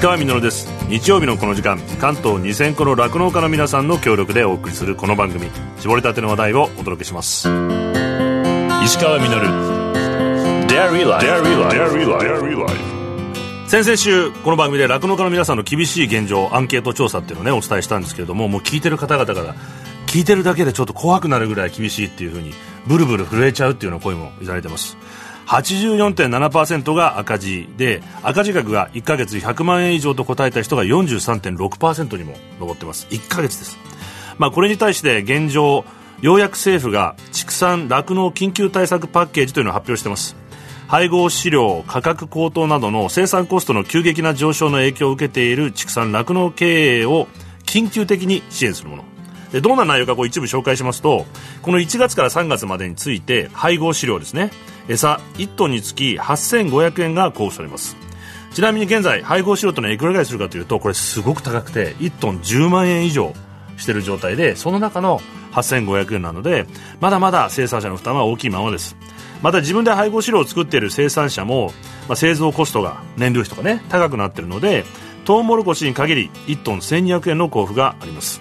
[0.00, 0.66] 石川稔です。
[0.88, 5.50] 日曜日のこの時間関東2000個の酪農家の皆さんの協力でお送りするこの番組。
[5.78, 7.50] 絞りたての話題をお届けします。
[8.82, 9.46] 石川稔
[13.68, 19.54] 先々週この番組で酪農家の皆さんの厳しい現状アンケート調査っていうのをねお伝えしたんですけれどももう聞いてる方々から
[20.06, 22.54] 聞いてるだけでちょっと怖くなるぐらい厳しいっていうふうに
[22.86, 24.96] ブルブル震えちゃうっていうような声もいただいてます
[25.50, 33.08] 84.7%が赤字で赤字額が1ヶ月100万円以上と答えた人が43.6%にも上ってます。
[33.10, 33.76] 1ヶ月です、
[34.38, 35.84] まあ、これに対して現状
[36.22, 40.36] ようやく政府が畜産酪農緊急対策パッケージというのを発表しています。
[40.86, 47.26] 配合飼料価格高騰などの生産コストの急激な上昇の影響を受けている畜産酪農経営を
[47.64, 49.09] 緊急的に支援するもの。
[49.52, 51.26] でどんな内容かこう一部紹介しますと
[51.62, 54.50] この1月から3月までについて配合飼料ですね。
[54.88, 57.96] 餌1トンにつき8500円が交付されます。
[58.52, 63.32] ちなみに現在配合飼料というのはいくらぐらいするかというとこれすごく高くて1トン10万円以上
[63.76, 65.20] している状態でその中の
[65.52, 66.66] 8500円なので
[67.00, 68.96] まだまだ生産者の負担は大きいままです。
[69.42, 71.72] また自分で配合飼料を作っている生産者も、
[72.08, 74.84] まあ、製造コストが燃料費とかね高くなっているので
[75.24, 78.40] トウモロコシに限り1トン1200円の交付があります。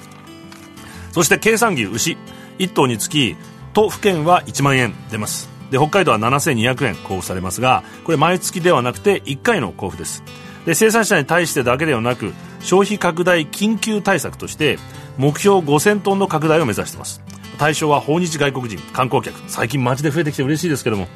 [1.19, 2.17] そして計算牛牛。
[2.59, 3.35] 1頭につき
[3.73, 5.49] 都府県は1万円出ます。
[5.69, 10.23] で北海道は7200円交付されますがこれ毎月ではなくて1回の交付です。
[10.65, 12.31] で生産者に対してだけではなく
[12.61, 14.79] 消費拡大緊急対策として
[15.17, 17.21] 目標5000トンの拡大を目指しています。
[17.57, 19.37] 対象は訪日外国人観光客。
[19.49, 21.09] 最近街で増えてきて嬉しいですけども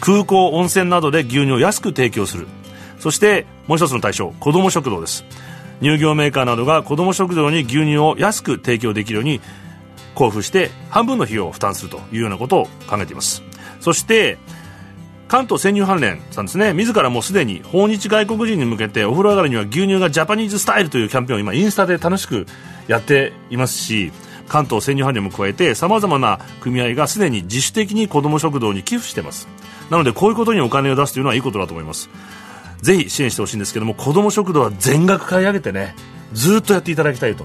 [0.00, 2.46] 空港温泉などで牛乳を安く提供する。
[2.98, 5.24] そしてもう一つの対象子ども食堂です。
[5.80, 9.40] 乳業メーカーなどが子ども食堂に牛乳を安く提供できるように
[10.14, 13.42] 交付して半分の費用を負担するというようなことを考えています。
[13.80, 14.38] そして
[15.28, 16.72] 関東潜入関連さんですね。
[16.72, 22.46] 自らもうすでに訪日外国人に向けてお風呂上がりには牛乳がジャパニーズスタイルというキャンペーンを今インスタで楽しく
[22.86, 24.12] やっていますし
[24.48, 29.48] 関東潜入関連も加えてさまざまな組合がすでに自主的に子ども食堂に寄付しています。
[29.90, 32.08] なのでこういうことにお金を出すというのはいいことだと思います。
[32.82, 35.94] ぜひ支援してほしいんですけども子ども食堂は全額買い上げてね
[36.32, 37.44] ずっとやっていただきたいと。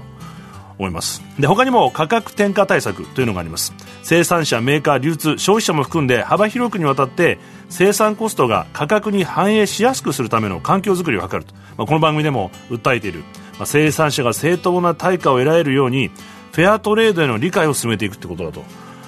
[0.78, 1.22] 思います。
[1.38, 3.72] で他にも価格転嫁対策というのがあります。
[4.02, 7.38] 生産者メーカー流通消費者も含んで幅広くにわたって
[7.68, 13.20] 生産コストが価格に反映しやすくするための環境づくりを図ると、まあ、この番組でも訴えている、
[13.58, 16.10] まあ、生産者が正当な対価を得られるように
[16.52, 18.62] フェアトレードへの理解を進めていくということだとい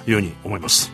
[0.09, 0.93] うように思います。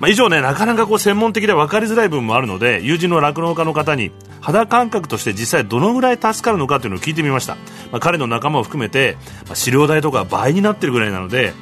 [0.00, 4.12] まあ、以上ねなかなかこう専門的で分かりづらい部分もあるので友人の酪農家の方に
[4.48, 7.56] 肌感覚として実際どのぐらい助かるのかというのを聞いてみました、
[7.92, 11.52] まあ、彼の仲間を含めて、まあ、飼料代とか倍になってるぐらいなので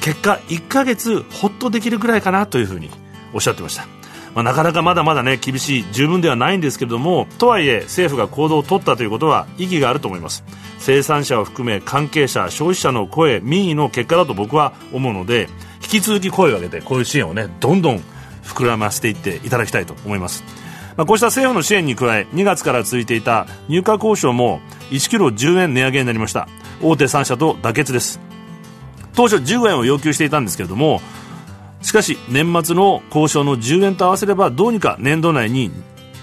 [0.00, 2.88] 結果1ヶ月ほっとできるぐらいかなというふうに
[3.34, 3.86] おっしゃってました。
[4.34, 10.44] まあ、なかなかまだまだね厳しい十分ではないんですけれどもとはいえ政府が行動を取ったということは意義があると思います。
[10.78, 15.48] 生産者を含め関係者消費者の声民意の結果だと僕は思うので
[15.82, 18.02] 引き続き声を上げてこういう支援をねどんどん
[18.44, 20.44] 膨らませていっていただきたいと思います、
[20.96, 26.48] まあ、こうした政府の支援に加え2月から続いていた入荷交渉も1キロ10円値上げになりました。
[26.82, 28.20] 大手3社と妥結です。
[29.14, 31.00] 当初15円を要求していたんですけれども
[31.80, 35.70] しかし年末の交渉の10円と合わせればどうにか年度内に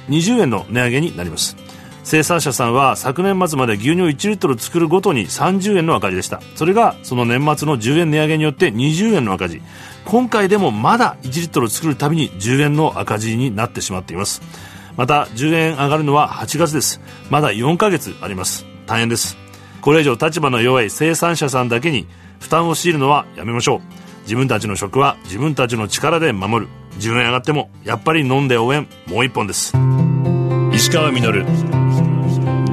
[0.09, 1.62] 20円の値上げになります。
[2.03, 6.41] 生産者さんは昨年末まで牛乳1リットル作るごとに30円の赤字でした。
[6.55, 9.61] それがその年末の10円値上げによって20円の赤字。
[10.05, 14.41] 今回でもまだ1リットル作るたびに10円の赤字になってしまっています。
[14.97, 16.99] また10円上がるのは8月です。
[17.29, 18.65] まだ4ヶ月あります。
[18.85, 19.37] 大変です。
[19.81, 22.05] これ以上立場の弱い生産者さんだけに
[22.39, 23.81] 負担を強いるのはやめましょう。
[24.23, 26.71] 自分たちの食は自分たちの力で守る。
[26.99, 28.87] 10円上がってもやっぱり飲んで応援。
[29.07, 29.73] もう一本です。
[30.73, 31.82] 石川稔。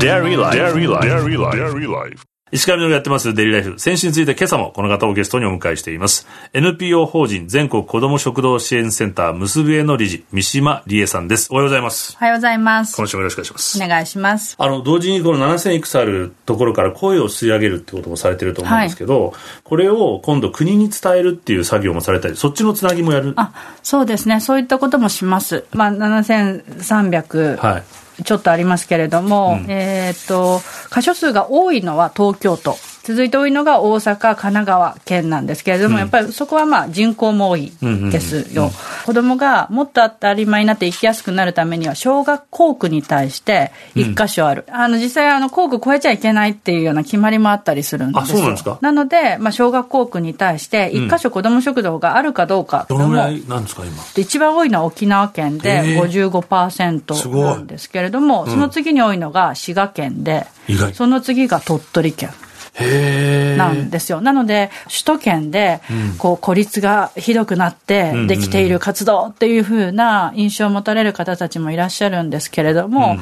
[0.00, 0.58] Dairy Life.
[0.58, 1.06] Dairy Life.
[1.06, 1.56] Dairy Life.
[1.56, 2.24] Dairy Life.
[2.52, 3.78] 石川のやってますデリーライフ。
[3.78, 6.26] 先週について今朝もこの方をゲストにお迎えしています。
[6.52, 11.46] NPO 法人全国子ども食堂支援センター結びへの理事、三島理恵さんです。
[11.52, 12.16] おはようございます。
[12.16, 12.96] おはようございます。
[12.96, 13.84] 今週もよろしくお願いします。
[13.84, 14.56] お願いします。
[14.58, 23.34] あの、同時にこの7000いくつあるところから声を吸い上げるってこともされてると思うんですけど、はい、これを今度国に伝えるっていう作業もされたり、そっちのつなぎもやる？
[23.36, 23.52] あ、
[23.84, 24.40] そうですね。
[24.40, 25.66] そういったこともします。
[25.72, 27.58] まあ、7300。
[27.58, 27.82] はい。
[28.24, 30.60] ちょっとありますけれども、うん、えっ、と、
[30.94, 32.76] 箇所数が多いのは東京都。
[33.02, 37.72] 続いて多いのが大阪、神奈川県なんですけれども、やっぱりそこはまあ人口も多い
[38.10, 38.70] ですよ。
[39.06, 44.64] 子供がもっと当たり前になって生きやすくなるためには、小学校区に対して一箇所ある。
[44.70, 48.78] あの、実際あの、校区超えちゃいけないっていうような決まりもあったりするんですあそうなんですか？
[48.82, 54.02] なので、まあ、小学校区に対して一箇所子供食堂があるかどうかうのもどのぐらいなんですか、今？
[54.14, 57.42] で一番多いのは沖縄県でへえす55%ごい。
[57.44, 60.46] なんですけれども、その次に多いのが滋賀県で
[60.94, 62.30] その次が鳥取県。
[62.78, 64.20] なんですよ。
[64.20, 65.80] なので、首都圏で、
[66.18, 73.18] こう、孤立がひどくなってできている活動っていうふうな印象を持たれる方たちもいらっしゃるんですけれども、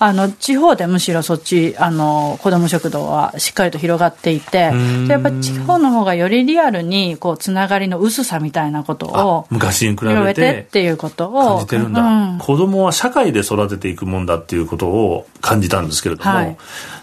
[0.00, 4.70] あの、地方でむしろそっち、あの、子ども食堂はしっかりと広がっていて、
[5.06, 12.38] でやっぱり地方の方がよりリアルに、こう、つながりの薄さみたいなことあを、昔に比べててっていうことを、感じてるんだ、うん。
[12.38, 16.56] 子供は社会で育てていくもんだっていうことを感じたんですけれども、はい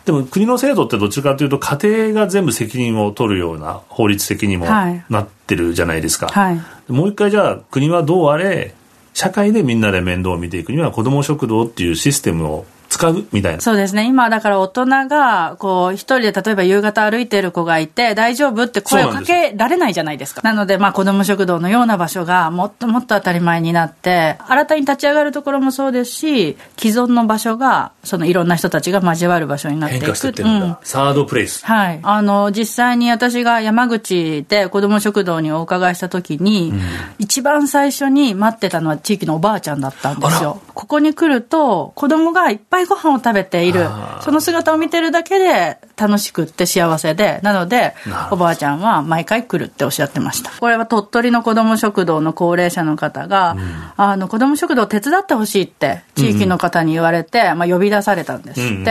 [0.05, 6.61] でも国の制度ってどっちかというと家庭が全部責任を取るような法律的にもはいなってるじゃないですか、はい。
[6.91, 8.75] もう一回じゃあ国はどうあれ
[9.13, 13.25] 社会でみんなで面倒を見ていくには子ども食堂っていうシステムを使う？
[13.31, 14.05] みたいなそうですね。
[14.07, 18.63] 今、だから大人が、こう、一人で例えば夕方歩いてる子がいて、大丈夫？
[18.63, 20.41] って声をかけられないじゃないですか。
[20.43, 30.05] なので、まあ、子供食堂のような場所がもっともっと当たり前になって、新たに立ち上がるところもそうですし、既存の場所が、そのいろんな人たちが交わる場所になっていく。
[30.05, 31.99] 変化してってるんだ、うんサードプレイスはい。
[32.03, 36.73] あの、実際に私が山口で子ども食堂にお伺いしたときに、
[37.17, 40.61] 一番最初に待ってたのは地域のおばあちゃんだったんですよ。
[40.73, 43.87] ここに来ると、子供がいっぱいご飯を食べている。
[44.19, 47.93] その姿を見てるだけで楽しくって幸せで、なので
[48.31, 50.51] おばあちゃんは毎回来るっておっしゃってました。
[50.59, 53.55] これは鳥取の子ども食堂の高齢者の方が、
[53.95, 58.67] あの、子ども食堂を手伝ってほしいって、地域の方に言われて、まあ、呼び出されたんですって。
[58.67, 58.85] うんうん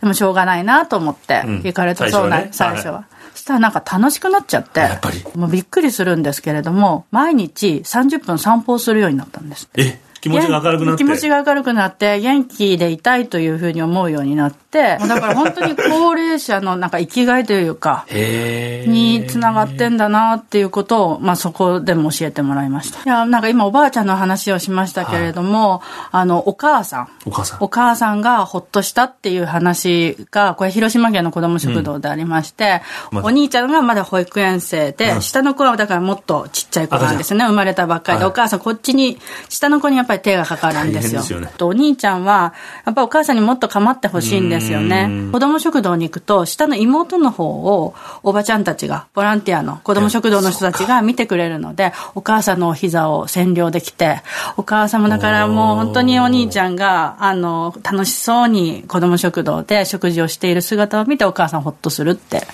[0.00, 3.04] でもしょうがないなと思って、うん行かれたそうな、最初はね最初は。
[3.32, 9.68] そしたらなんか楽しくなっちゃって、やっぱりもうびっくりするんですけれども、毎日30分散歩をするようになったんです。
[9.76, 11.04] え気持ちが明るくなって。
[11.04, 23.02] 気持ちが明るくなって、元気でいたいというふうに思うようになって、だから本当に高齢者のなんか生きがいというか、につながってんだなっていうことを、まあそこでも教えてもらいました。
[23.02, 27.08] いや、なんか今おばあちゃんの話をしましたけれども、あの、お母さん。
[27.24, 27.58] お母さん。
[27.60, 33.26] お母さんがほっとしたっていう話が、これ広島県の子ども食堂でありまして、まだ。
[33.26, 37.44] お兄ちゃんがまだ保育園生で、下の子はだからもっとちっちゃい子なんですね。
[37.46, 38.32] 生まれたばっかりで、はい。
[38.32, 39.18] お母さんこっちに、
[39.48, 41.22] 下の子にやっぱり手がかかるんですよ。
[41.22, 41.50] すよね。
[41.56, 42.54] とお兄ちゃんは、
[42.84, 45.30] やっぱりお母さんにもっと構ってほしいんですよね。
[45.32, 54.22] 子ども食堂に行くと、下の妹の方を、おばちゃんたちが、ボランティアの子ども食堂の人たちが見てくれるので、お母さんのお膝を占領できて、
[54.56, 62.46] お母さんもだからもう本当にお兄ちゃんが、あの、楽しそうに子ども食堂で食事をしている姿を見てお母さんほっとするって。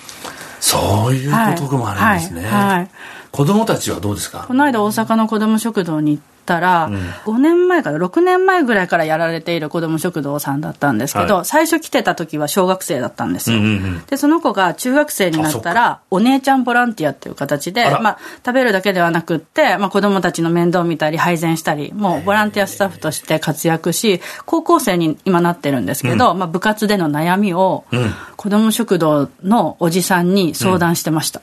[0.59, 2.67] そういうこともあるんですね、はい。
[2.77, 2.89] はい。
[3.31, 4.45] 子供たちはどうですか？
[4.47, 6.89] この間大阪の子ども食堂に行ったら、
[7.25, 11.45] 5年前から6年前ぐらいからやられている子ども食堂さんだったんですけど、はい。
[11.45, 13.57] 最初来てた時は小学生だったんですよ。
[13.57, 14.05] うんうんうん。
[14.05, 27.97] で、その子が中学生になったあら、お姉ちゃんボランティアっていう形で、まあ、食べるだけではなくって、まあ、子供たちの面倒を見たり、配膳したり、もうボランティアスタッフとして活躍し、高校生に今なってるんですけど、まあ、部活での悩みを、ん。
[28.43, 31.41] 子ども食堂のおじさんに相談してました。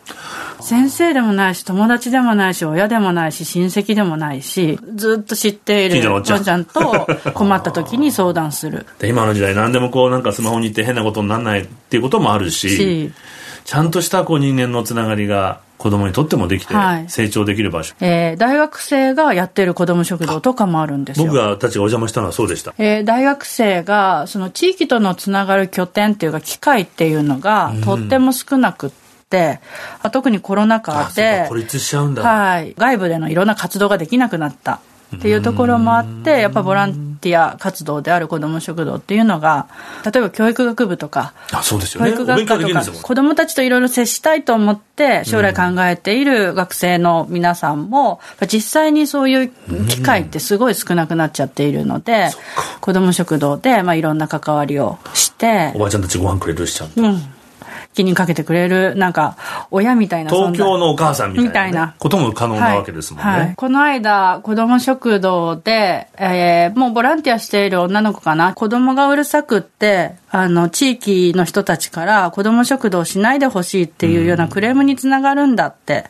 [0.61, 8.87] 先生でもないし、友達でもないし、親でもないし、親戚でもないし、ずっと知っているおっちゃんと 困った時に相談する。
[8.99, 13.13] で今の時代何でもこうなんかスマホに行って変なことにならないっていうこともあるしし。
[13.65, 17.05] ちゃんとしたこう人間のつながりが子供にとってもできてはい。
[17.09, 21.27] 成長できる場所、えー大学生がやってる子ども食堂とかもあるんですよ。
[21.27, 22.75] 僕がたちがお邪魔したのはそうでした。
[22.79, 29.10] えー大学生がその地域とのつながる拠点っていうか機会っていうのがとっても少なくって、まあ
[30.11, 34.81] 特にコロナ禍でか孤立しちゃうんだ、はい、外部でのいろんな活動ができなくなった
[35.17, 39.67] っていうところもあって、やっぱボランティア活動である子ども食堂っていうのが、
[40.05, 42.13] 例えば教育学部とか、あそうですよね。
[42.13, 49.53] お勉強学科とかできるんですもたちといろいろ接したいと思って将来考えている学生の皆さんも実際にそういう
[49.89, 52.31] 機会ってすごい少なくなっちゃっているので
[52.81, 57.40] 子ども食堂でまあいろんな関わりをしておばあちゃんたちご飯くれるしちゃんと、うん
[57.93, 59.37] 気にかけてくれるなんか
[59.71, 61.95] 親みたいな東京のお母さんみたいな,、みたいな。
[61.99, 63.41] ことも可能なわけですもんね、はい。
[63.41, 63.55] はい。
[63.57, 76.05] この間、子供食堂で、えーもうボランティアしている女の子かな、子供がうるさくって、あの、地域の人たちから子供食堂しないでほしいっていうようなクレームにつながるんだって。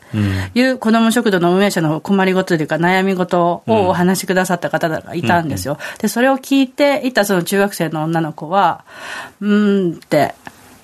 [0.53, 5.77] いう子供食堂の運営者の困りごとというか悩み事をお話しくださった方がいたんですよ。
[5.99, 8.83] で、それを聞いていたその中学生の女の子は、
[9.39, 10.35] うーんって、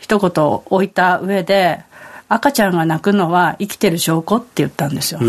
[0.07, 1.81] 一言置いた上で、
[2.29, 5.19] 赤ちゃんが泣くのは生きてる証拠って言ったんですよ。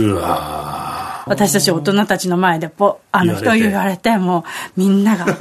[1.27, 4.45] 私たち大人たちの前でぽ、あの人言われて、も
[4.77, 5.27] うみんなが、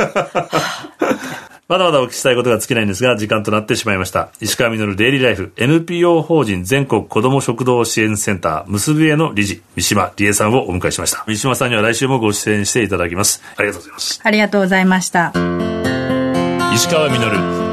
[1.69, 4.29] まだまだお聞きしたいことが尽きないんですが、時間となってしまいました。
[4.41, 11.23] 石川稔デイリーライフ NPO 法人全国子ども食堂支援センター、結びへの理事、三島理恵さんをお迎えしました。
[11.27, 13.43] 三島さんには来週もご出演していただきます。
[13.55, 14.21] ありがとうございます。
[14.23, 15.31] ありがとうございました。
[16.73, 17.66] 石川稔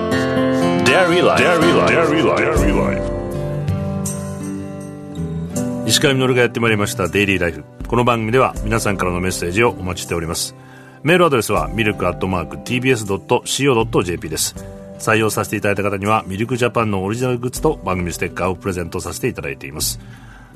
[5.86, 10.54] 石川稔がやってまいりましたデイリーライフこの番組では皆さんからのメッセージをお待ちしております。
[11.02, 14.54] メールアドレスはミルクアットマーク TBS.CO.JP です。
[15.00, 19.98] 採用させていただいた方にはミルクジャパンのオリジナルグッズと番組ステッカーをプレゼントさせていただいています。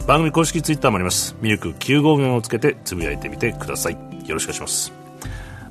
[0.07, 1.35] 番組公式ツイッターもあります。
[1.41, 3.95] ミルク954をつけてつぶやいてみてください。
[4.29, 4.93] よろしくお願いします、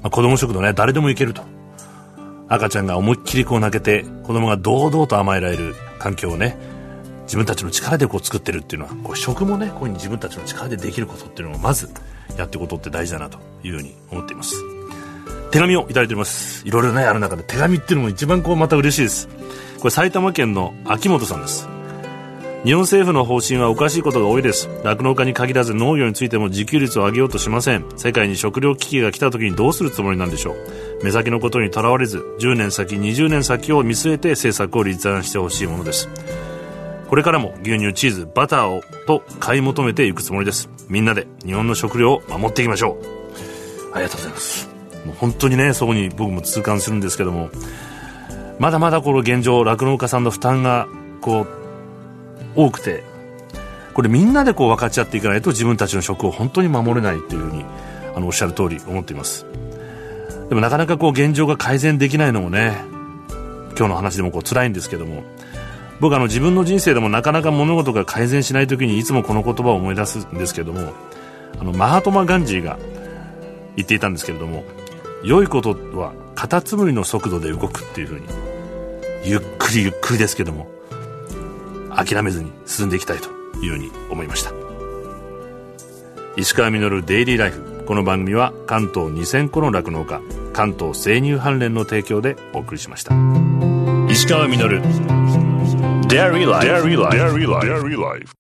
[0.01, 1.56] まあ、子供食堂ね誰でも行けると
[2.50, 6.58] 赤ちゃんが思いっきりこう泣けて子供が堂々と甘えられる環境をね
[7.24, 11.89] 自分たちの力でこう作ってるっていうのはこう食もねこういうに自分たちの力でできることっていうのをまず
[12.38, 14.56] やっていくことって大事だなというふうに思っています。
[15.51, 16.66] 手紙をいただいております。
[16.66, 19.27] いろいろねある中で手紙っていうのも一番こうまた嬉しいです。
[19.80, 21.68] これ埼玉県の秋元さんです。
[22.63, 24.68] 日本政府の方針はおかしいことが多いです。
[24.84, 27.86] 酪農家に限らず農業についても自給率を上げようとしません。
[27.98, 30.56] 世界に食糧危機が来た時にどうするつもりなんでしょう。
[31.04, 36.10] 目先のことにとらわれず10年先20年先を見据えて政策を立案してほしいものです。
[37.08, 40.70] これからも牛乳チーズバターをと買い求めていくつもりです。
[40.89, 43.96] みんなで日本の食料を守っていきましょう。
[43.96, 44.70] ありがとうございます。
[45.06, 47.50] もう本当にねそうに僕も痛感するんですけども
[48.60, 50.88] まだまだこの現状酪農家さんの負担が
[51.22, 51.48] こう
[52.56, 53.04] 多くて
[53.94, 57.66] これみんなでこう分かち合っていかないと自分たちの食を本当に守れないというふうに
[58.16, 59.46] あのおっしゃる通り思っています。
[60.50, 62.77] でもなかなかこう現状が改善できないのもね
[63.77, 65.24] 今日の話でもこう辛いんですけども
[66.00, 70.94] 僕あの自分の人生でもなかなか物事が改善しない時にいつもこの言葉を思い出すんですけども
[71.60, 72.77] あのマハトマ・ガンジーが
[73.75, 74.63] 言っていたんですけれども
[75.24, 78.27] 良いことはカタツムリの速度で動くっていうふうに
[79.24, 80.68] ゆっくりゆっくりですけども
[81.96, 84.51] 諦めずに進んでいきたいというふうに思いました。
[86.38, 87.76] 石川稔デイリーライフ。
[87.88, 93.15] この番組は関東2000個の酪農家関東生乳関連の提供でお送りしました
[94.12, 94.82] 石川稔
[96.08, 96.67] Dairy Life.
[96.67, 97.17] Dairy Life.
[97.17, 98.37] Dairy Life.